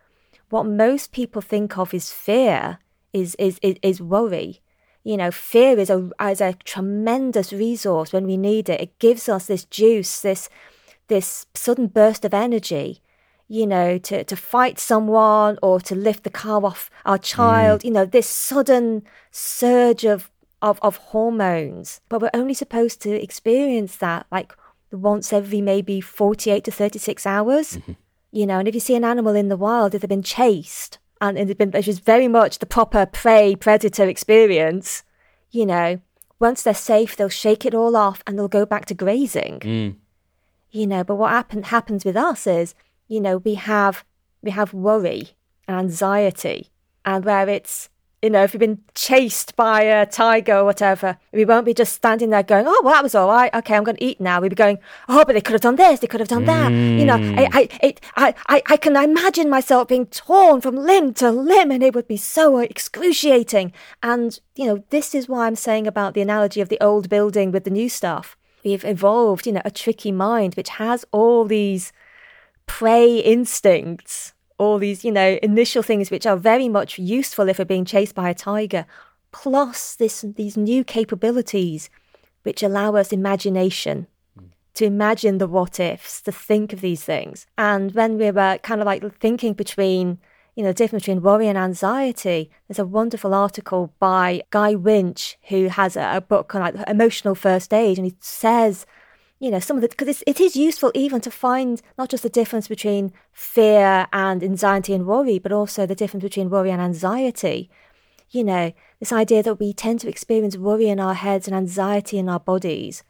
[0.49, 2.77] what most people think of is fear
[3.11, 4.61] is is is, is worry
[5.03, 8.81] you know, fear is a is a tremendous resource when we need it.
[8.81, 10.49] It gives us this juice, this
[11.07, 13.01] this sudden burst of energy,
[13.47, 17.85] you know, to, to fight someone or to lift the car off our child, mm.
[17.85, 22.01] you know, this sudden surge of, of, of hormones.
[22.09, 24.53] But we're only supposed to experience that like
[24.91, 27.77] once every maybe 48 to 36 hours.
[27.77, 27.91] Mm-hmm.
[28.31, 30.97] You know, and if you see an animal in the wild, if they've been chased,
[31.23, 35.03] and it's which is very much the proper prey predator experience.
[35.51, 36.01] You know,
[36.39, 39.59] once they're safe, they'll shake it all off and they'll go back to grazing.
[39.59, 39.95] Mm.
[40.71, 42.75] You know, but what happen, happens with us is,
[43.07, 44.03] you know, we have
[44.41, 45.29] we have worry
[45.67, 46.71] and anxiety,
[47.05, 47.89] and where it's
[48.23, 51.91] you know, if you've been chased by a tiger or whatever, we won't be just
[51.91, 53.53] standing there going, oh, well, that was all right.
[53.53, 54.39] Okay, I'm going to eat now.
[54.39, 55.99] We'd be going, oh, but they could have done this.
[55.99, 56.71] They could have done that.
[56.71, 56.99] Mm.
[56.99, 61.13] You know, I, I, it, I, I, I can imagine myself being torn from limb
[61.15, 63.73] to limb and it would be so excruciating.
[64.01, 67.51] And, you know, this is why I'm saying about the analogy of the old building
[67.51, 68.37] with the new stuff.
[68.63, 71.91] We've evolved, you know, a tricky mind which has all these
[72.67, 77.65] prey instincts all these, you know, initial things which are very much useful if we're
[77.65, 78.85] being chased by a tiger,
[79.31, 81.89] plus this these new capabilities
[82.43, 84.07] which allow us imagination
[84.39, 84.49] mm.
[84.73, 87.47] to imagine the what ifs, to think of these things.
[87.57, 90.19] And when we were kind of like thinking between,
[90.55, 95.37] you know, the difference between worry and anxiety, there's a wonderful article by Guy Winch
[95.49, 98.85] who has a, a book on like emotional first aid, and he says
[99.43, 102.29] you know, some of the, because it is useful even to find not just the
[102.29, 107.69] difference between fear and anxiety and worry, but also the difference between worry and anxiety.
[108.29, 112.17] You know, this idea that we tend to experience worry in our heads and anxiety
[112.17, 113.03] in our bodies.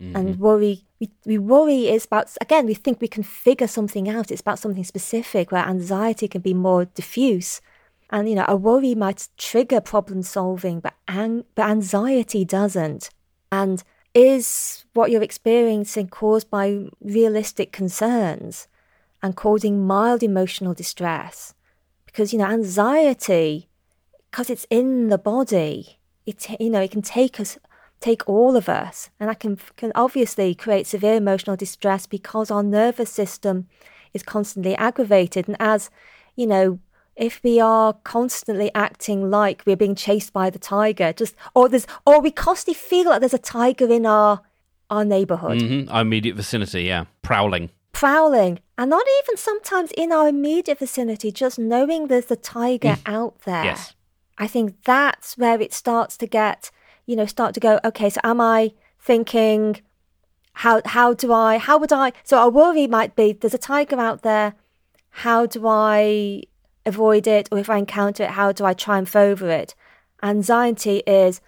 [0.00, 0.16] Mm-hmm.
[0.16, 4.30] And worry, we, we worry is about, again, we think we can figure something out.
[4.30, 7.60] It's about something specific where anxiety can be more diffuse.
[8.08, 13.10] And, you know, a worry might trigger problem solving, but, ang- but anxiety doesn't.
[13.52, 18.68] And is what you're experiencing caused by realistic concerns
[19.22, 21.54] and causing mild emotional distress?
[22.06, 23.68] Because, you know, anxiety,
[24.30, 27.58] because it's in the body, it, you know, it can take us,
[28.00, 32.62] take all of us, and that can, can obviously create severe emotional distress because our
[32.62, 33.66] nervous system
[34.12, 35.48] is constantly aggravated.
[35.48, 35.90] And as,
[36.36, 36.78] you know,
[37.16, 41.86] if we are constantly acting like we're being chased by the tiger, just or there's
[42.06, 44.40] or we constantly feel like there's a tiger in our
[44.90, 45.92] our neighborhood, mm-hmm.
[45.92, 51.58] our immediate vicinity, yeah, prowling, prowling, and not even sometimes in our immediate vicinity, just
[51.58, 53.02] knowing there's a tiger mm.
[53.06, 53.64] out there.
[53.64, 53.94] Yes,
[54.38, 56.70] I think that's where it starts to get,
[57.06, 57.80] you know, start to go.
[57.84, 59.80] Okay, so am I thinking?
[60.58, 63.98] How how do I how would I so our worry might be there's a tiger
[63.98, 64.54] out there
[65.10, 66.42] how do I
[66.86, 69.74] avoid it, or if I encounter it, how do I triumph over it?
[70.22, 71.40] Anxiety is,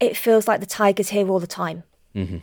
[0.00, 1.82] it feels like the tiger's here all the time.
[2.14, 2.38] Mm-hmm.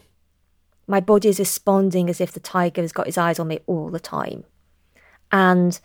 [0.87, 3.89] My body is responding as if the tiger has got his eyes on me all
[3.89, 4.43] the time.
[5.31, 5.79] And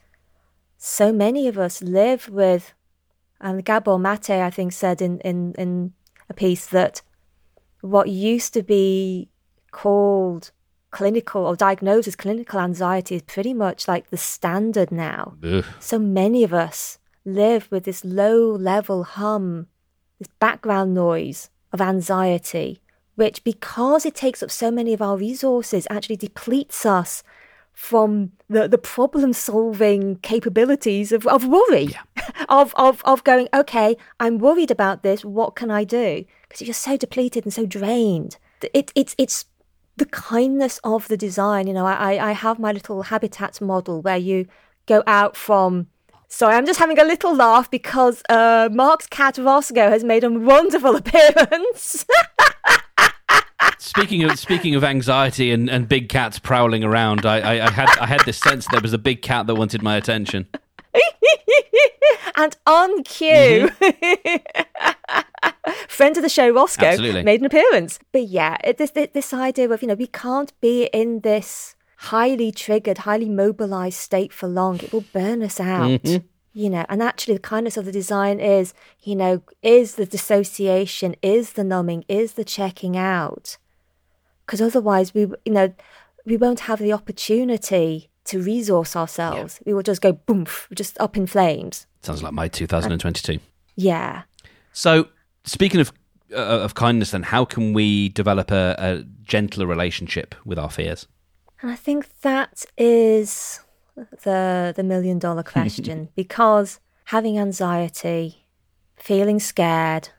[0.77, 2.75] so many of us live with,
[3.41, 5.93] and Gabor Mate, I think, said in, in, in
[6.29, 7.03] a piece that
[7.81, 9.29] what used to be
[9.71, 10.51] called
[10.91, 15.35] clinical or diagnosed as clinical anxiety is pretty much like the standard now.
[15.43, 15.65] Ugh.
[15.81, 19.67] So many of us live with this low level hum,
[20.19, 22.81] this background noise of anxiety,
[23.17, 27.23] which, because it takes up so many of our resources, actually depletes us
[27.73, 31.91] from the, the problem solving capabilities of, of worry,
[32.49, 36.25] of, of, of going, okay, I'm worried about this, what can I do?
[36.49, 38.37] Because you're so depleted and so drained.
[38.75, 39.45] It, it's, it's
[39.99, 41.67] the kindness of the design.
[41.67, 44.47] You know, I, I have my little habitat model where you
[44.87, 45.89] go out from.
[46.29, 50.31] Sorry, I'm just having a little laugh because uh, Mark's cat Roscoe has made a
[50.31, 52.05] wonderful appearance.
[53.79, 57.99] speaking of speaking of anxiety and, and big cats prowling around, I, I, I had
[57.99, 60.47] I had this sense there was a big cat that wanted my attention.
[62.37, 63.71] and on cue,
[65.89, 67.23] friend of the show Roscoe Absolutely.
[67.23, 67.99] made an appearance.
[68.13, 72.53] But yeah, it, this this idea of you know we can't be in this highly
[72.53, 74.79] triggered, highly mobilized state for long.
[74.81, 75.91] It will burn us out.
[75.91, 76.27] Mm-hmm.
[76.55, 81.15] You know, and actually, the kindness of the design is, you know, is the dissociation,
[81.23, 83.59] is the numbing, is the checking out.
[84.45, 85.73] Because otherwise, we, you know,
[86.25, 89.61] we won't have the opportunity to resource ourselves.
[89.65, 91.87] We will just go boom, just up in flames.
[92.03, 93.39] Sounds like my 2022.
[93.77, 94.23] Yeah.
[94.73, 95.09] So,
[95.49, 95.93] speaking of
[96.33, 101.07] uh, of kindness, then how can we develop a, a gentler relationship with our fears?
[101.63, 103.61] And I think that is
[104.23, 108.45] the the million dollar question because having anxiety,
[108.97, 110.11] feeling scared,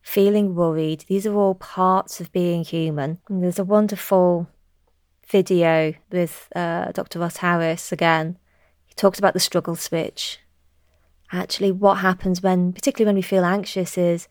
[0.00, 3.18] feeling worried, these are all parts of being human.
[3.28, 4.48] And there's a wonderful
[5.28, 7.18] video with uh, Dr.
[7.18, 8.38] Russ Harris again.
[8.86, 10.38] He talks about the struggle switch.
[11.30, 14.28] Actually, what happens when, particularly when we feel anxious, is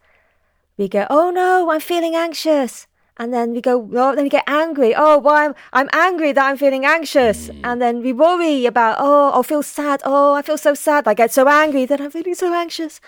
[0.81, 2.87] we go, "Oh no, I'm feeling anxious,"
[3.21, 4.95] and then we go, oh, then we get angry.
[4.95, 7.59] Oh, why I'm, I'm angry that I'm feeling anxious, mm.
[7.63, 10.01] and then we worry about, oh, I feel sad.
[10.03, 11.07] Oh, I feel so sad.
[11.07, 12.99] I get so angry that I'm feeling so anxious,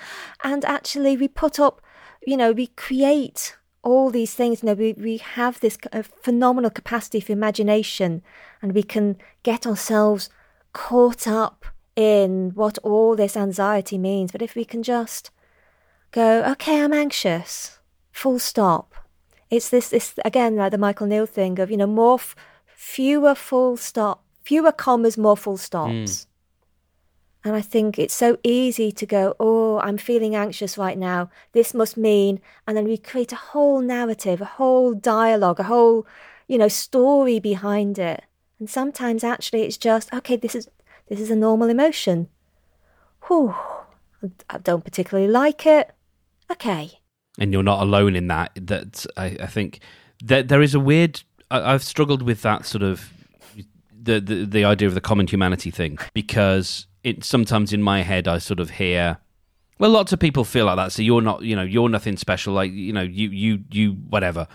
[0.44, 1.82] and actually, we put up,
[2.28, 4.62] you know, we create all these things.
[4.62, 5.80] You know, we we have this
[6.22, 8.22] phenomenal capacity for imagination,
[8.62, 10.30] and we can get ourselves
[10.74, 14.32] caught up in what all this anxiety means.
[14.32, 15.32] But if we can just
[16.14, 17.80] go, okay, I'm anxious,
[18.12, 18.94] full stop.
[19.50, 23.36] It's this, this again, like the Michael Neill thing of, you know, more, f- fewer
[23.36, 26.24] full stop, fewer commas, more full stops.
[26.24, 26.30] Hmm.
[27.46, 31.30] And I think it's so easy to go, oh, I'm feeling anxious right now.
[31.52, 36.08] This must mean, and then we create a whole narrative, a whole dialogue, a whole,
[36.48, 38.24] you know, story behind it.
[38.60, 40.70] And sometimes actually it's just, okay, this is
[41.08, 42.30] this is a normal emotion.
[43.28, 43.54] Whew,
[44.50, 45.92] I don't particularly like it.
[46.52, 46.92] Okay.
[47.40, 48.52] and you're not alone in that.
[48.56, 49.80] That I, I think
[50.24, 51.22] that there is a weird.
[51.50, 53.12] I, I've struggled with that sort of
[54.02, 58.28] the, the the idea of the common humanity thing because it sometimes in my head
[58.28, 59.18] I sort of hear.
[59.80, 60.92] Well, lots of people feel like that.
[60.92, 62.54] So you're not, you know, you're nothing special.
[62.54, 64.48] Like you know, you you you whatever.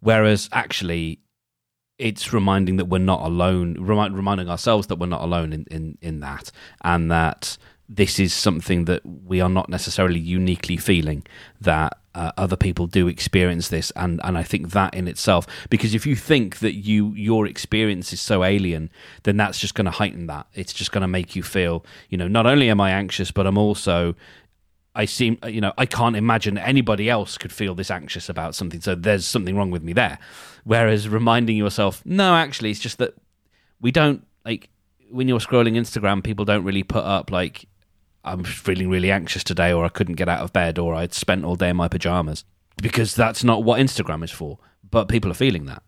[0.00, 1.20] Whereas actually,
[1.98, 3.76] it's reminding that we're not alone.
[3.78, 6.50] Remind, reminding ourselves that we're not alone in, in in that,
[6.82, 7.58] and that
[7.96, 11.22] this is something that we are not necessarily uniquely feeling
[11.60, 15.94] that uh, other people do experience this and and I think that in itself because
[15.94, 18.90] if you think that you your experience is so alien
[19.22, 20.46] then that's just going to heighten that.
[20.54, 23.46] It's just going to make you feel you know not only am I anxious but
[23.46, 24.14] I'm also
[24.94, 28.80] I seem you know I can't imagine anybody else could feel this anxious about something
[28.80, 30.18] so there's something wrong with me there.
[30.64, 33.14] Whereas reminding yourself no actually it's just that
[33.80, 34.68] we don't like
[35.10, 37.66] when you're scrolling Instagram people don't really put up like
[38.24, 41.44] I'm feeling really anxious today, or I couldn't get out of bed, or I'd spent
[41.44, 42.44] all day in my pajamas.
[42.80, 44.58] Because that's not what Instagram is for.
[44.90, 45.82] But people are feeling that.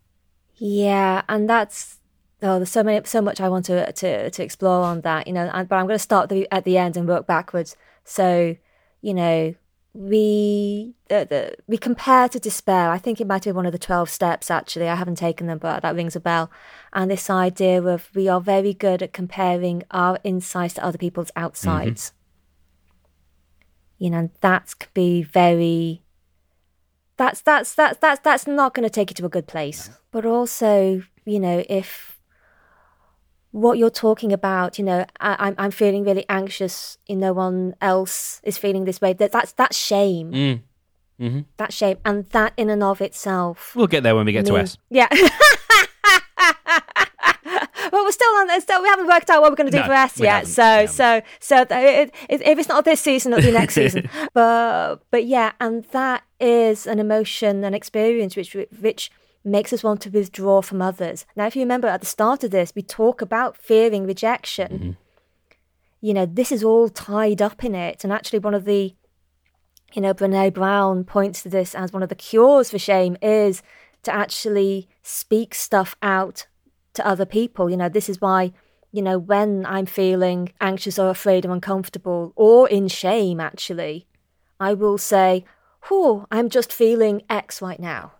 [0.56, 1.98] Yeah, and that's
[2.42, 5.32] oh, there's so many, so much I want to to, to explore on that, you
[5.32, 5.50] know.
[5.52, 7.76] And, but I'm going to start the, at the end and work backwards.
[8.04, 8.56] So,
[9.00, 9.54] you know,
[9.94, 12.90] we the, the, we compare to despair.
[12.90, 14.50] I think it might be one of the twelve steps.
[14.50, 16.50] Actually, I haven't taken them, but that rings a bell.
[16.92, 21.28] And this idea of we are very good at comparing our insides to other people's
[21.28, 21.44] mm-hmm.
[21.44, 22.12] outsides.
[23.98, 26.02] You know, that could be very
[27.16, 29.90] that's that's that's that's that's not going to take you to a good place.
[30.10, 32.18] But also, you know, if
[33.52, 36.98] what you're talking about, you know, I, I'm I'm feeling really anxious.
[37.06, 39.12] You know, no one else is feeling this way.
[39.12, 40.32] That that's that's shame.
[40.32, 40.60] Mm.
[41.18, 43.74] hmm That's shame, and that in and of itself.
[43.76, 44.78] We'll get there when we get to means- S.
[44.90, 45.08] Yeah.
[48.04, 48.50] we're still on.
[48.50, 50.46] Uh, still, we haven't worked out what we're going to do No, for S yet.
[50.46, 53.74] haven't, So, so, so uh, it, it, if it's not this season, it'll be next
[53.82, 54.08] season.
[54.32, 59.10] But, but yeah, and that is an emotion, an experience which which
[59.44, 61.26] makes us want to withdraw from others.
[61.36, 64.96] Now, if you remember at the start of this, we talk about fearing rejection.
[66.00, 68.94] You know, this is all tied up in it, and actually, one of the
[69.94, 73.62] you know, Brene Brown points to this as one of the cures for shame is
[74.02, 76.46] to actually speak stuff out
[76.94, 77.70] to other people.
[77.70, 78.52] You know, this is why,
[78.92, 84.06] you know, when I'm feeling anxious or afraid or uncomfortable or in shame, actually,
[84.58, 85.44] I will say,
[85.90, 88.12] Oh, I'm just feeling X right now.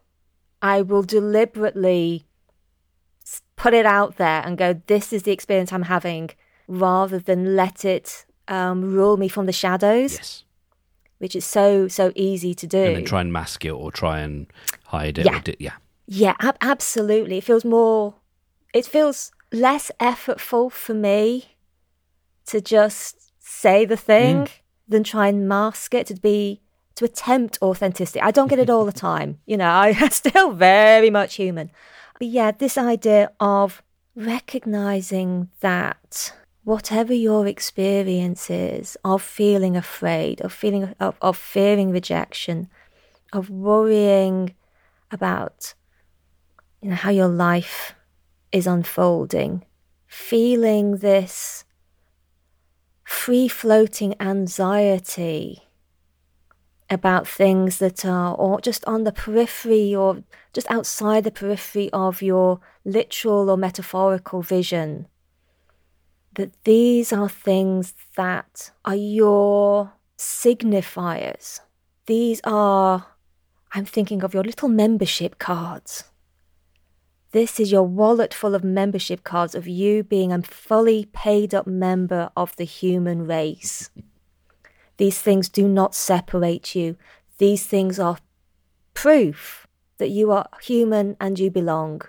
[0.61, 2.27] I will deliberately
[3.57, 6.31] put it out there and go, This is the experience I'm having,
[6.69, 10.45] rather than let it um, rule me from the shadows Yes.
[11.19, 12.79] which is so so easy to do.
[12.83, 14.47] And then try and mask it or try and
[14.87, 15.25] hide it.
[15.25, 15.41] Yeah.
[15.41, 15.73] Di- yeah.
[16.07, 17.39] yeah, ab- absolutely.
[17.39, 18.15] It feels more.
[18.75, 21.57] It feels less effortful for me
[22.47, 24.51] to just say the thing mm.
[24.89, 26.61] than try and mask it to be
[26.97, 28.21] to attempt authenticity.
[28.21, 29.39] I don't get it all the time.
[29.47, 31.71] You know, I'm still very much human.
[32.19, 33.83] But yeah, this idea of
[34.17, 36.33] recognizing that
[36.65, 42.69] whatever your experience is of feeling afraid, of feeling of, of fearing rejection,
[43.33, 44.55] of worrying
[45.13, 45.75] about
[46.81, 47.95] you know how your life
[48.55, 49.65] is unfolding,
[50.07, 51.65] feeling this
[53.05, 55.65] free floating anxiety
[56.89, 62.23] about things that are or just on the periphery or just outside the periphery of
[62.23, 65.09] your literal or metaphorical vision
[66.35, 71.61] that these are things that are your signifiers.
[72.07, 73.07] These are,
[73.73, 76.05] I'm thinking of your little membership cards.
[77.35, 81.67] This is your wallet full of membership cards of you being a fully paid up
[81.67, 83.91] member of the human race.
[84.99, 86.97] These things do not separate you.
[87.39, 88.19] These things are
[88.95, 89.67] proof
[89.99, 92.03] that you are human and you belong.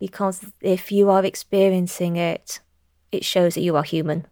[0.00, 2.58] Because if you are experiencing it,
[3.12, 4.26] it shows that you are human.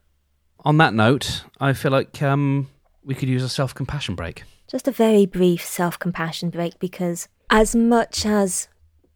[0.64, 2.68] On that note, I feel like um,
[3.04, 4.42] we could use a self compassion break.
[4.66, 8.66] Just a very brief self compassion break because, as much as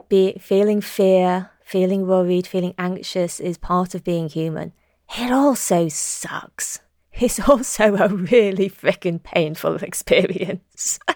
[0.08, 4.72] be feeling fear, feeling worried, feeling anxious is part of being human,
[5.18, 6.80] it also sucks.
[7.12, 10.98] It's also a really freaking painful experience.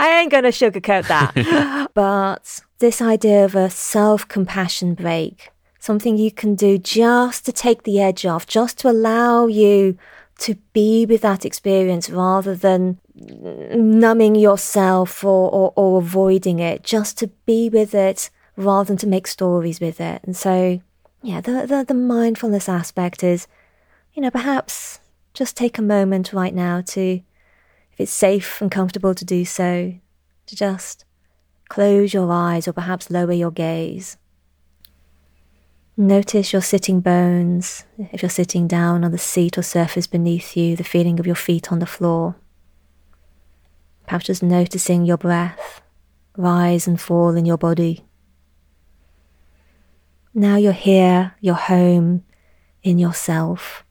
[0.00, 1.90] I ain't going to sugarcoat that.
[1.94, 7.82] but this idea of a self compassion break, something you can do just to take
[7.82, 9.98] the edge off, just to allow you
[10.38, 17.18] to be with that experience rather than numbing yourself or, or, or avoiding it, just
[17.18, 20.22] to be with it rather than to make stories with it.
[20.24, 20.80] And so,
[21.22, 23.46] yeah, the, the, the mindfulness aspect is,
[24.14, 25.00] you know, perhaps
[25.34, 27.20] just take a moment right now to,
[27.92, 29.94] if it's safe and comfortable to do so,
[30.46, 31.04] to just
[31.68, 34.16] close your eyes or perhaps lower your gaze.
[36.00, 40.76] Notice your sitting bones, if you're sitting down on the seat or surface beneath you,
[40.76, 42.36] the feeling of your feet on the floor.
[44.06, 45.82] Perhaps just noticing your breath
[46.36, 48.04] rise and fall in your body.
[50.32, 52.22] Now you're here, you're home,
[52.84, 53.82] in yourself.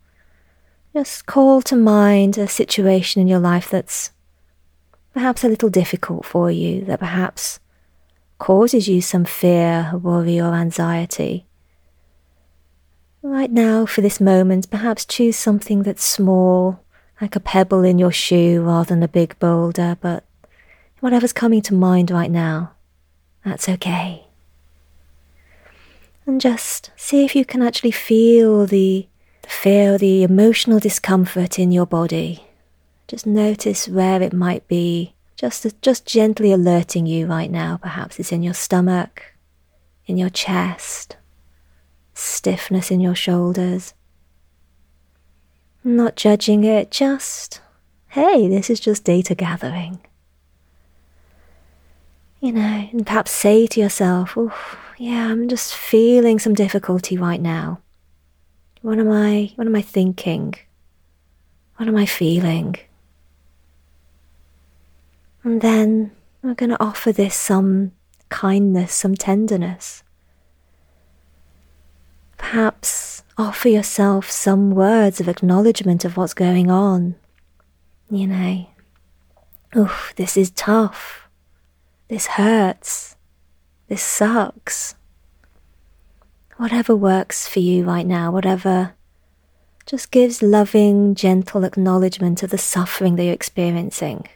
[0.94, 4.12] Just call to mind a situation in your life that's
[5.14, 7.60] perhaps a little difficult for you, that perhaps
[8.40, 11.47] causes you some fear, worry, or anxiety.
[13.24, 16.80] Right now, for this moment, perhaps choose something that's small,
[17.20, 20.24] like a pebble in your shoe rather than a big boulder, but
[21.00, 22.74] whatever's coming to mind right now,
[23.44, 24.28] that's okay.
[26.26, 29.08] And just see if you can actually feel the,
[29.42, 32.46] the fear, the emotional discomfort in your body.
[33.08, 37.78] Just notice where it might be, just, just gently alerting you right now.
[37.82, 39.24] Perhaps it's in your stomach,
[40.06, 41.17] in your chest,
[42.18, 43.94] stiffness in your shoulders.
[45.84, 47.62] Not judging it, just,
[48.10, 50.00] hey, this is just data gathering.
[52.42, 54.54] You know, and perhaps say to yourself, oh,
[54.98, 57.82] yeah, I'm just feeling some difficulty right now.
[58.82, 60.56] What am I, what am I thinking?
[61.78, 62.76] What am I feeling?
[65.44, 66.12] And then
[66.42, 67.92] we're going to offer this some
[68.30, 70.04] kindness, some tenderness.
[72.38, 77.16] Perhaps offer yourself some words of acknowledgement of what's going on.
[78.10, 78.68] You know,
[79.76, 81.28] oof, this is tough.
[82.08, 83.16] This hurts.
[83.88, 84.96] This sucks.
[86.58, 88.94] Whatever works for you right now, whatever
[89.86, 94.28] just gives loving, gentle acknowledgement of the suffering that you're experiencing.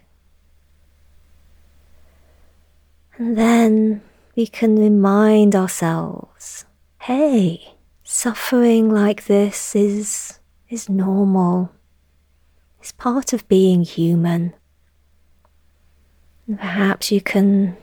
[3.18, 4.02] And then
[4.36, 6.66] we can remind ourselves
[6.99, 7.76] hey,
[8.12, 10.39] suffering like this is,
[10.70, 11.72] is normal.
[12.82, 14.53] It's part of being human.
[16.45, 17.78] And perhaps you can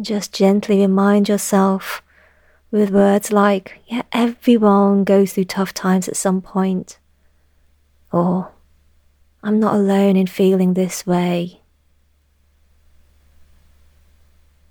[0.00, 2.02] just gently remind yourself
[2.72, 6.98] with words like, yeah, everyone goes through tough times at some point.
[8.10, 8.50] Or,
[9.44, 11.60] I'm not alone in feeling this way.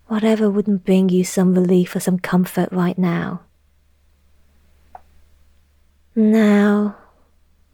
[0.08, 3.39] Whatever wouldn't bring you some relief or some comfort right now.
[6.16, 6.97] Now,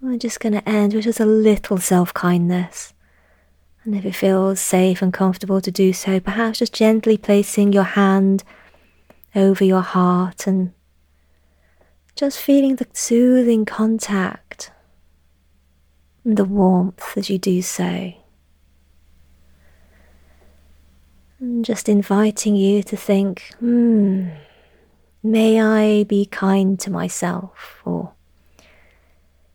[0.01, 2.93] we're just going to end with just a little self kindness.
[3.83, 7.83] And if it feels safe and comfortable to do so, perhaps just gently placing your
[7.83, 8.43] hand
[9.35, 10.73] over your heart and
[12.15, 14.71] just feeling the soothing contact
[16.23, 18.13] and the warmth as you do so.
[21.39, 24.27] And just inviting you to think, hmm,
[25.23, 28.13] may I be kind to myself, or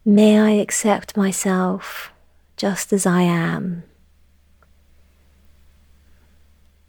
[0.04, 2.12] may I accept myself
[2.56, 3.84] just as I am.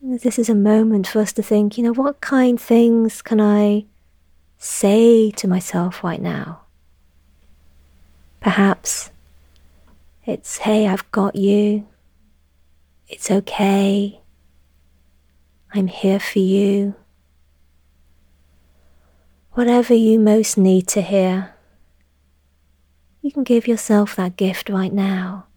[0.02, 3.86] This is a moment for us to think, you know, what kind things can I
[4.58, 6.62] say to myself right now?
[8.40, 9.10] Perhaps
[10.26, 11.88] it's, hey, I've got you.
[13.08, 14.22] It's okay.
[15.74, 16.94] I'm here for you.
[19.54, 21.55] Whatever you most need to hear,
[23.26, 25.48] you can give yourself that gift right now.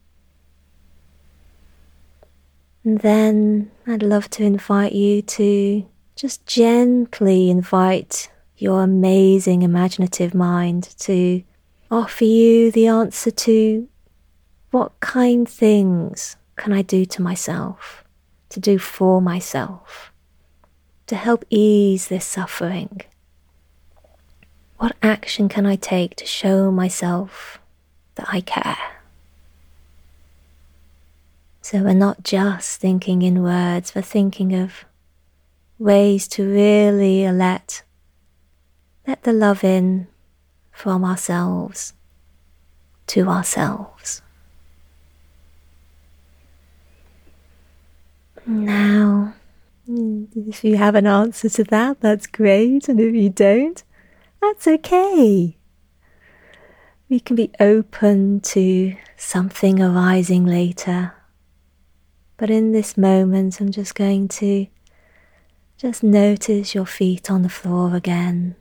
[2.82, 10.94] And then I'd love to invite you to just gently invite your amazing imaginative mind
[11.00, 11.42] to
[11.90, 13.86] offer you the answer to
[14.70, 18.02] what kind things can I do to myself,
[18.48, 20.10] to do for myself,
[21.06, 23.02] to help ease this suffering?
[24.78, 27.57] What action can I take to show myself
[28.18, 28.76] that I care?
[31.62, 34.84] So we're not just thinking in words, we're thinking of
[35.78, 37.82] ways to really let
[39.06, 40.06] let the love in
[40.70, 41.94] from ourselves
[43.08, 44.22] to ourselves.
[48.46, 49.34] Now,
[49.86, 52.88] if you have an answer to that, that's great.
[52.88, 53.82] And if you don't,
[54.40, 55.57] that's okay.
[57.08, 61.14] We can be open to something arising later
[62.38, 64.68] but in this moment, I'm just going to
[65.76, 68.54] just notice your feet on the floor again.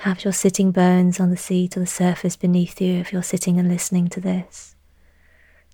[0.00, 3.58] Have your sitting bones on the seat or the surface beneath you if you're sitting
[3.58, 4.76] and listening to this.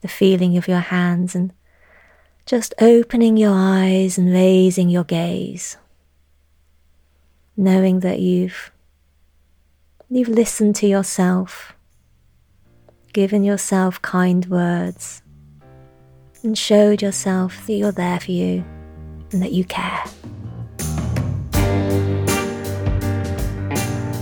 [0.03, 1.53] The feeling of your hands and
[2.47, 5.76] just opening your eyes and raising your gaze.
[7.57, 8.70] Knowing that you've
[10.16, 11.74] you've listened to yourself,
[13.12, 15.22] given yourself kind words
[16.42, 18.64] and showed yourself that you're there for you
[19.32, 20.04] and that you care.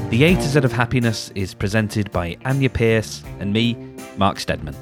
[0.09, 3.74] The A to Z of Happiness is presented by Anya Pierce and me,
[4.16, 4.76] Mark Stedman.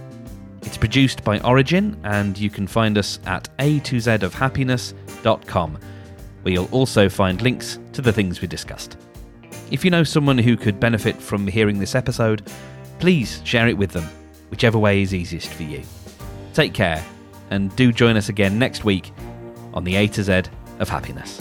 [0.62, 5.78] It's produced by Origin, and you can find us at a to z of happiness.com,
[6.42, 8.96] where you'll also find links to the things we discussed.
[9.70, 12.50] If you know someone who could benefit from hearing this episode,
[12.98, 14.04] please share it with them,
[14.50, 15.82] whichever way is easiest for you.
[16.54, 17.04] Take care
[17.50, 19.12] and do join us again next week
[19.72, 20.42] on the A to Z
[20.80, 21.40] of Happiness.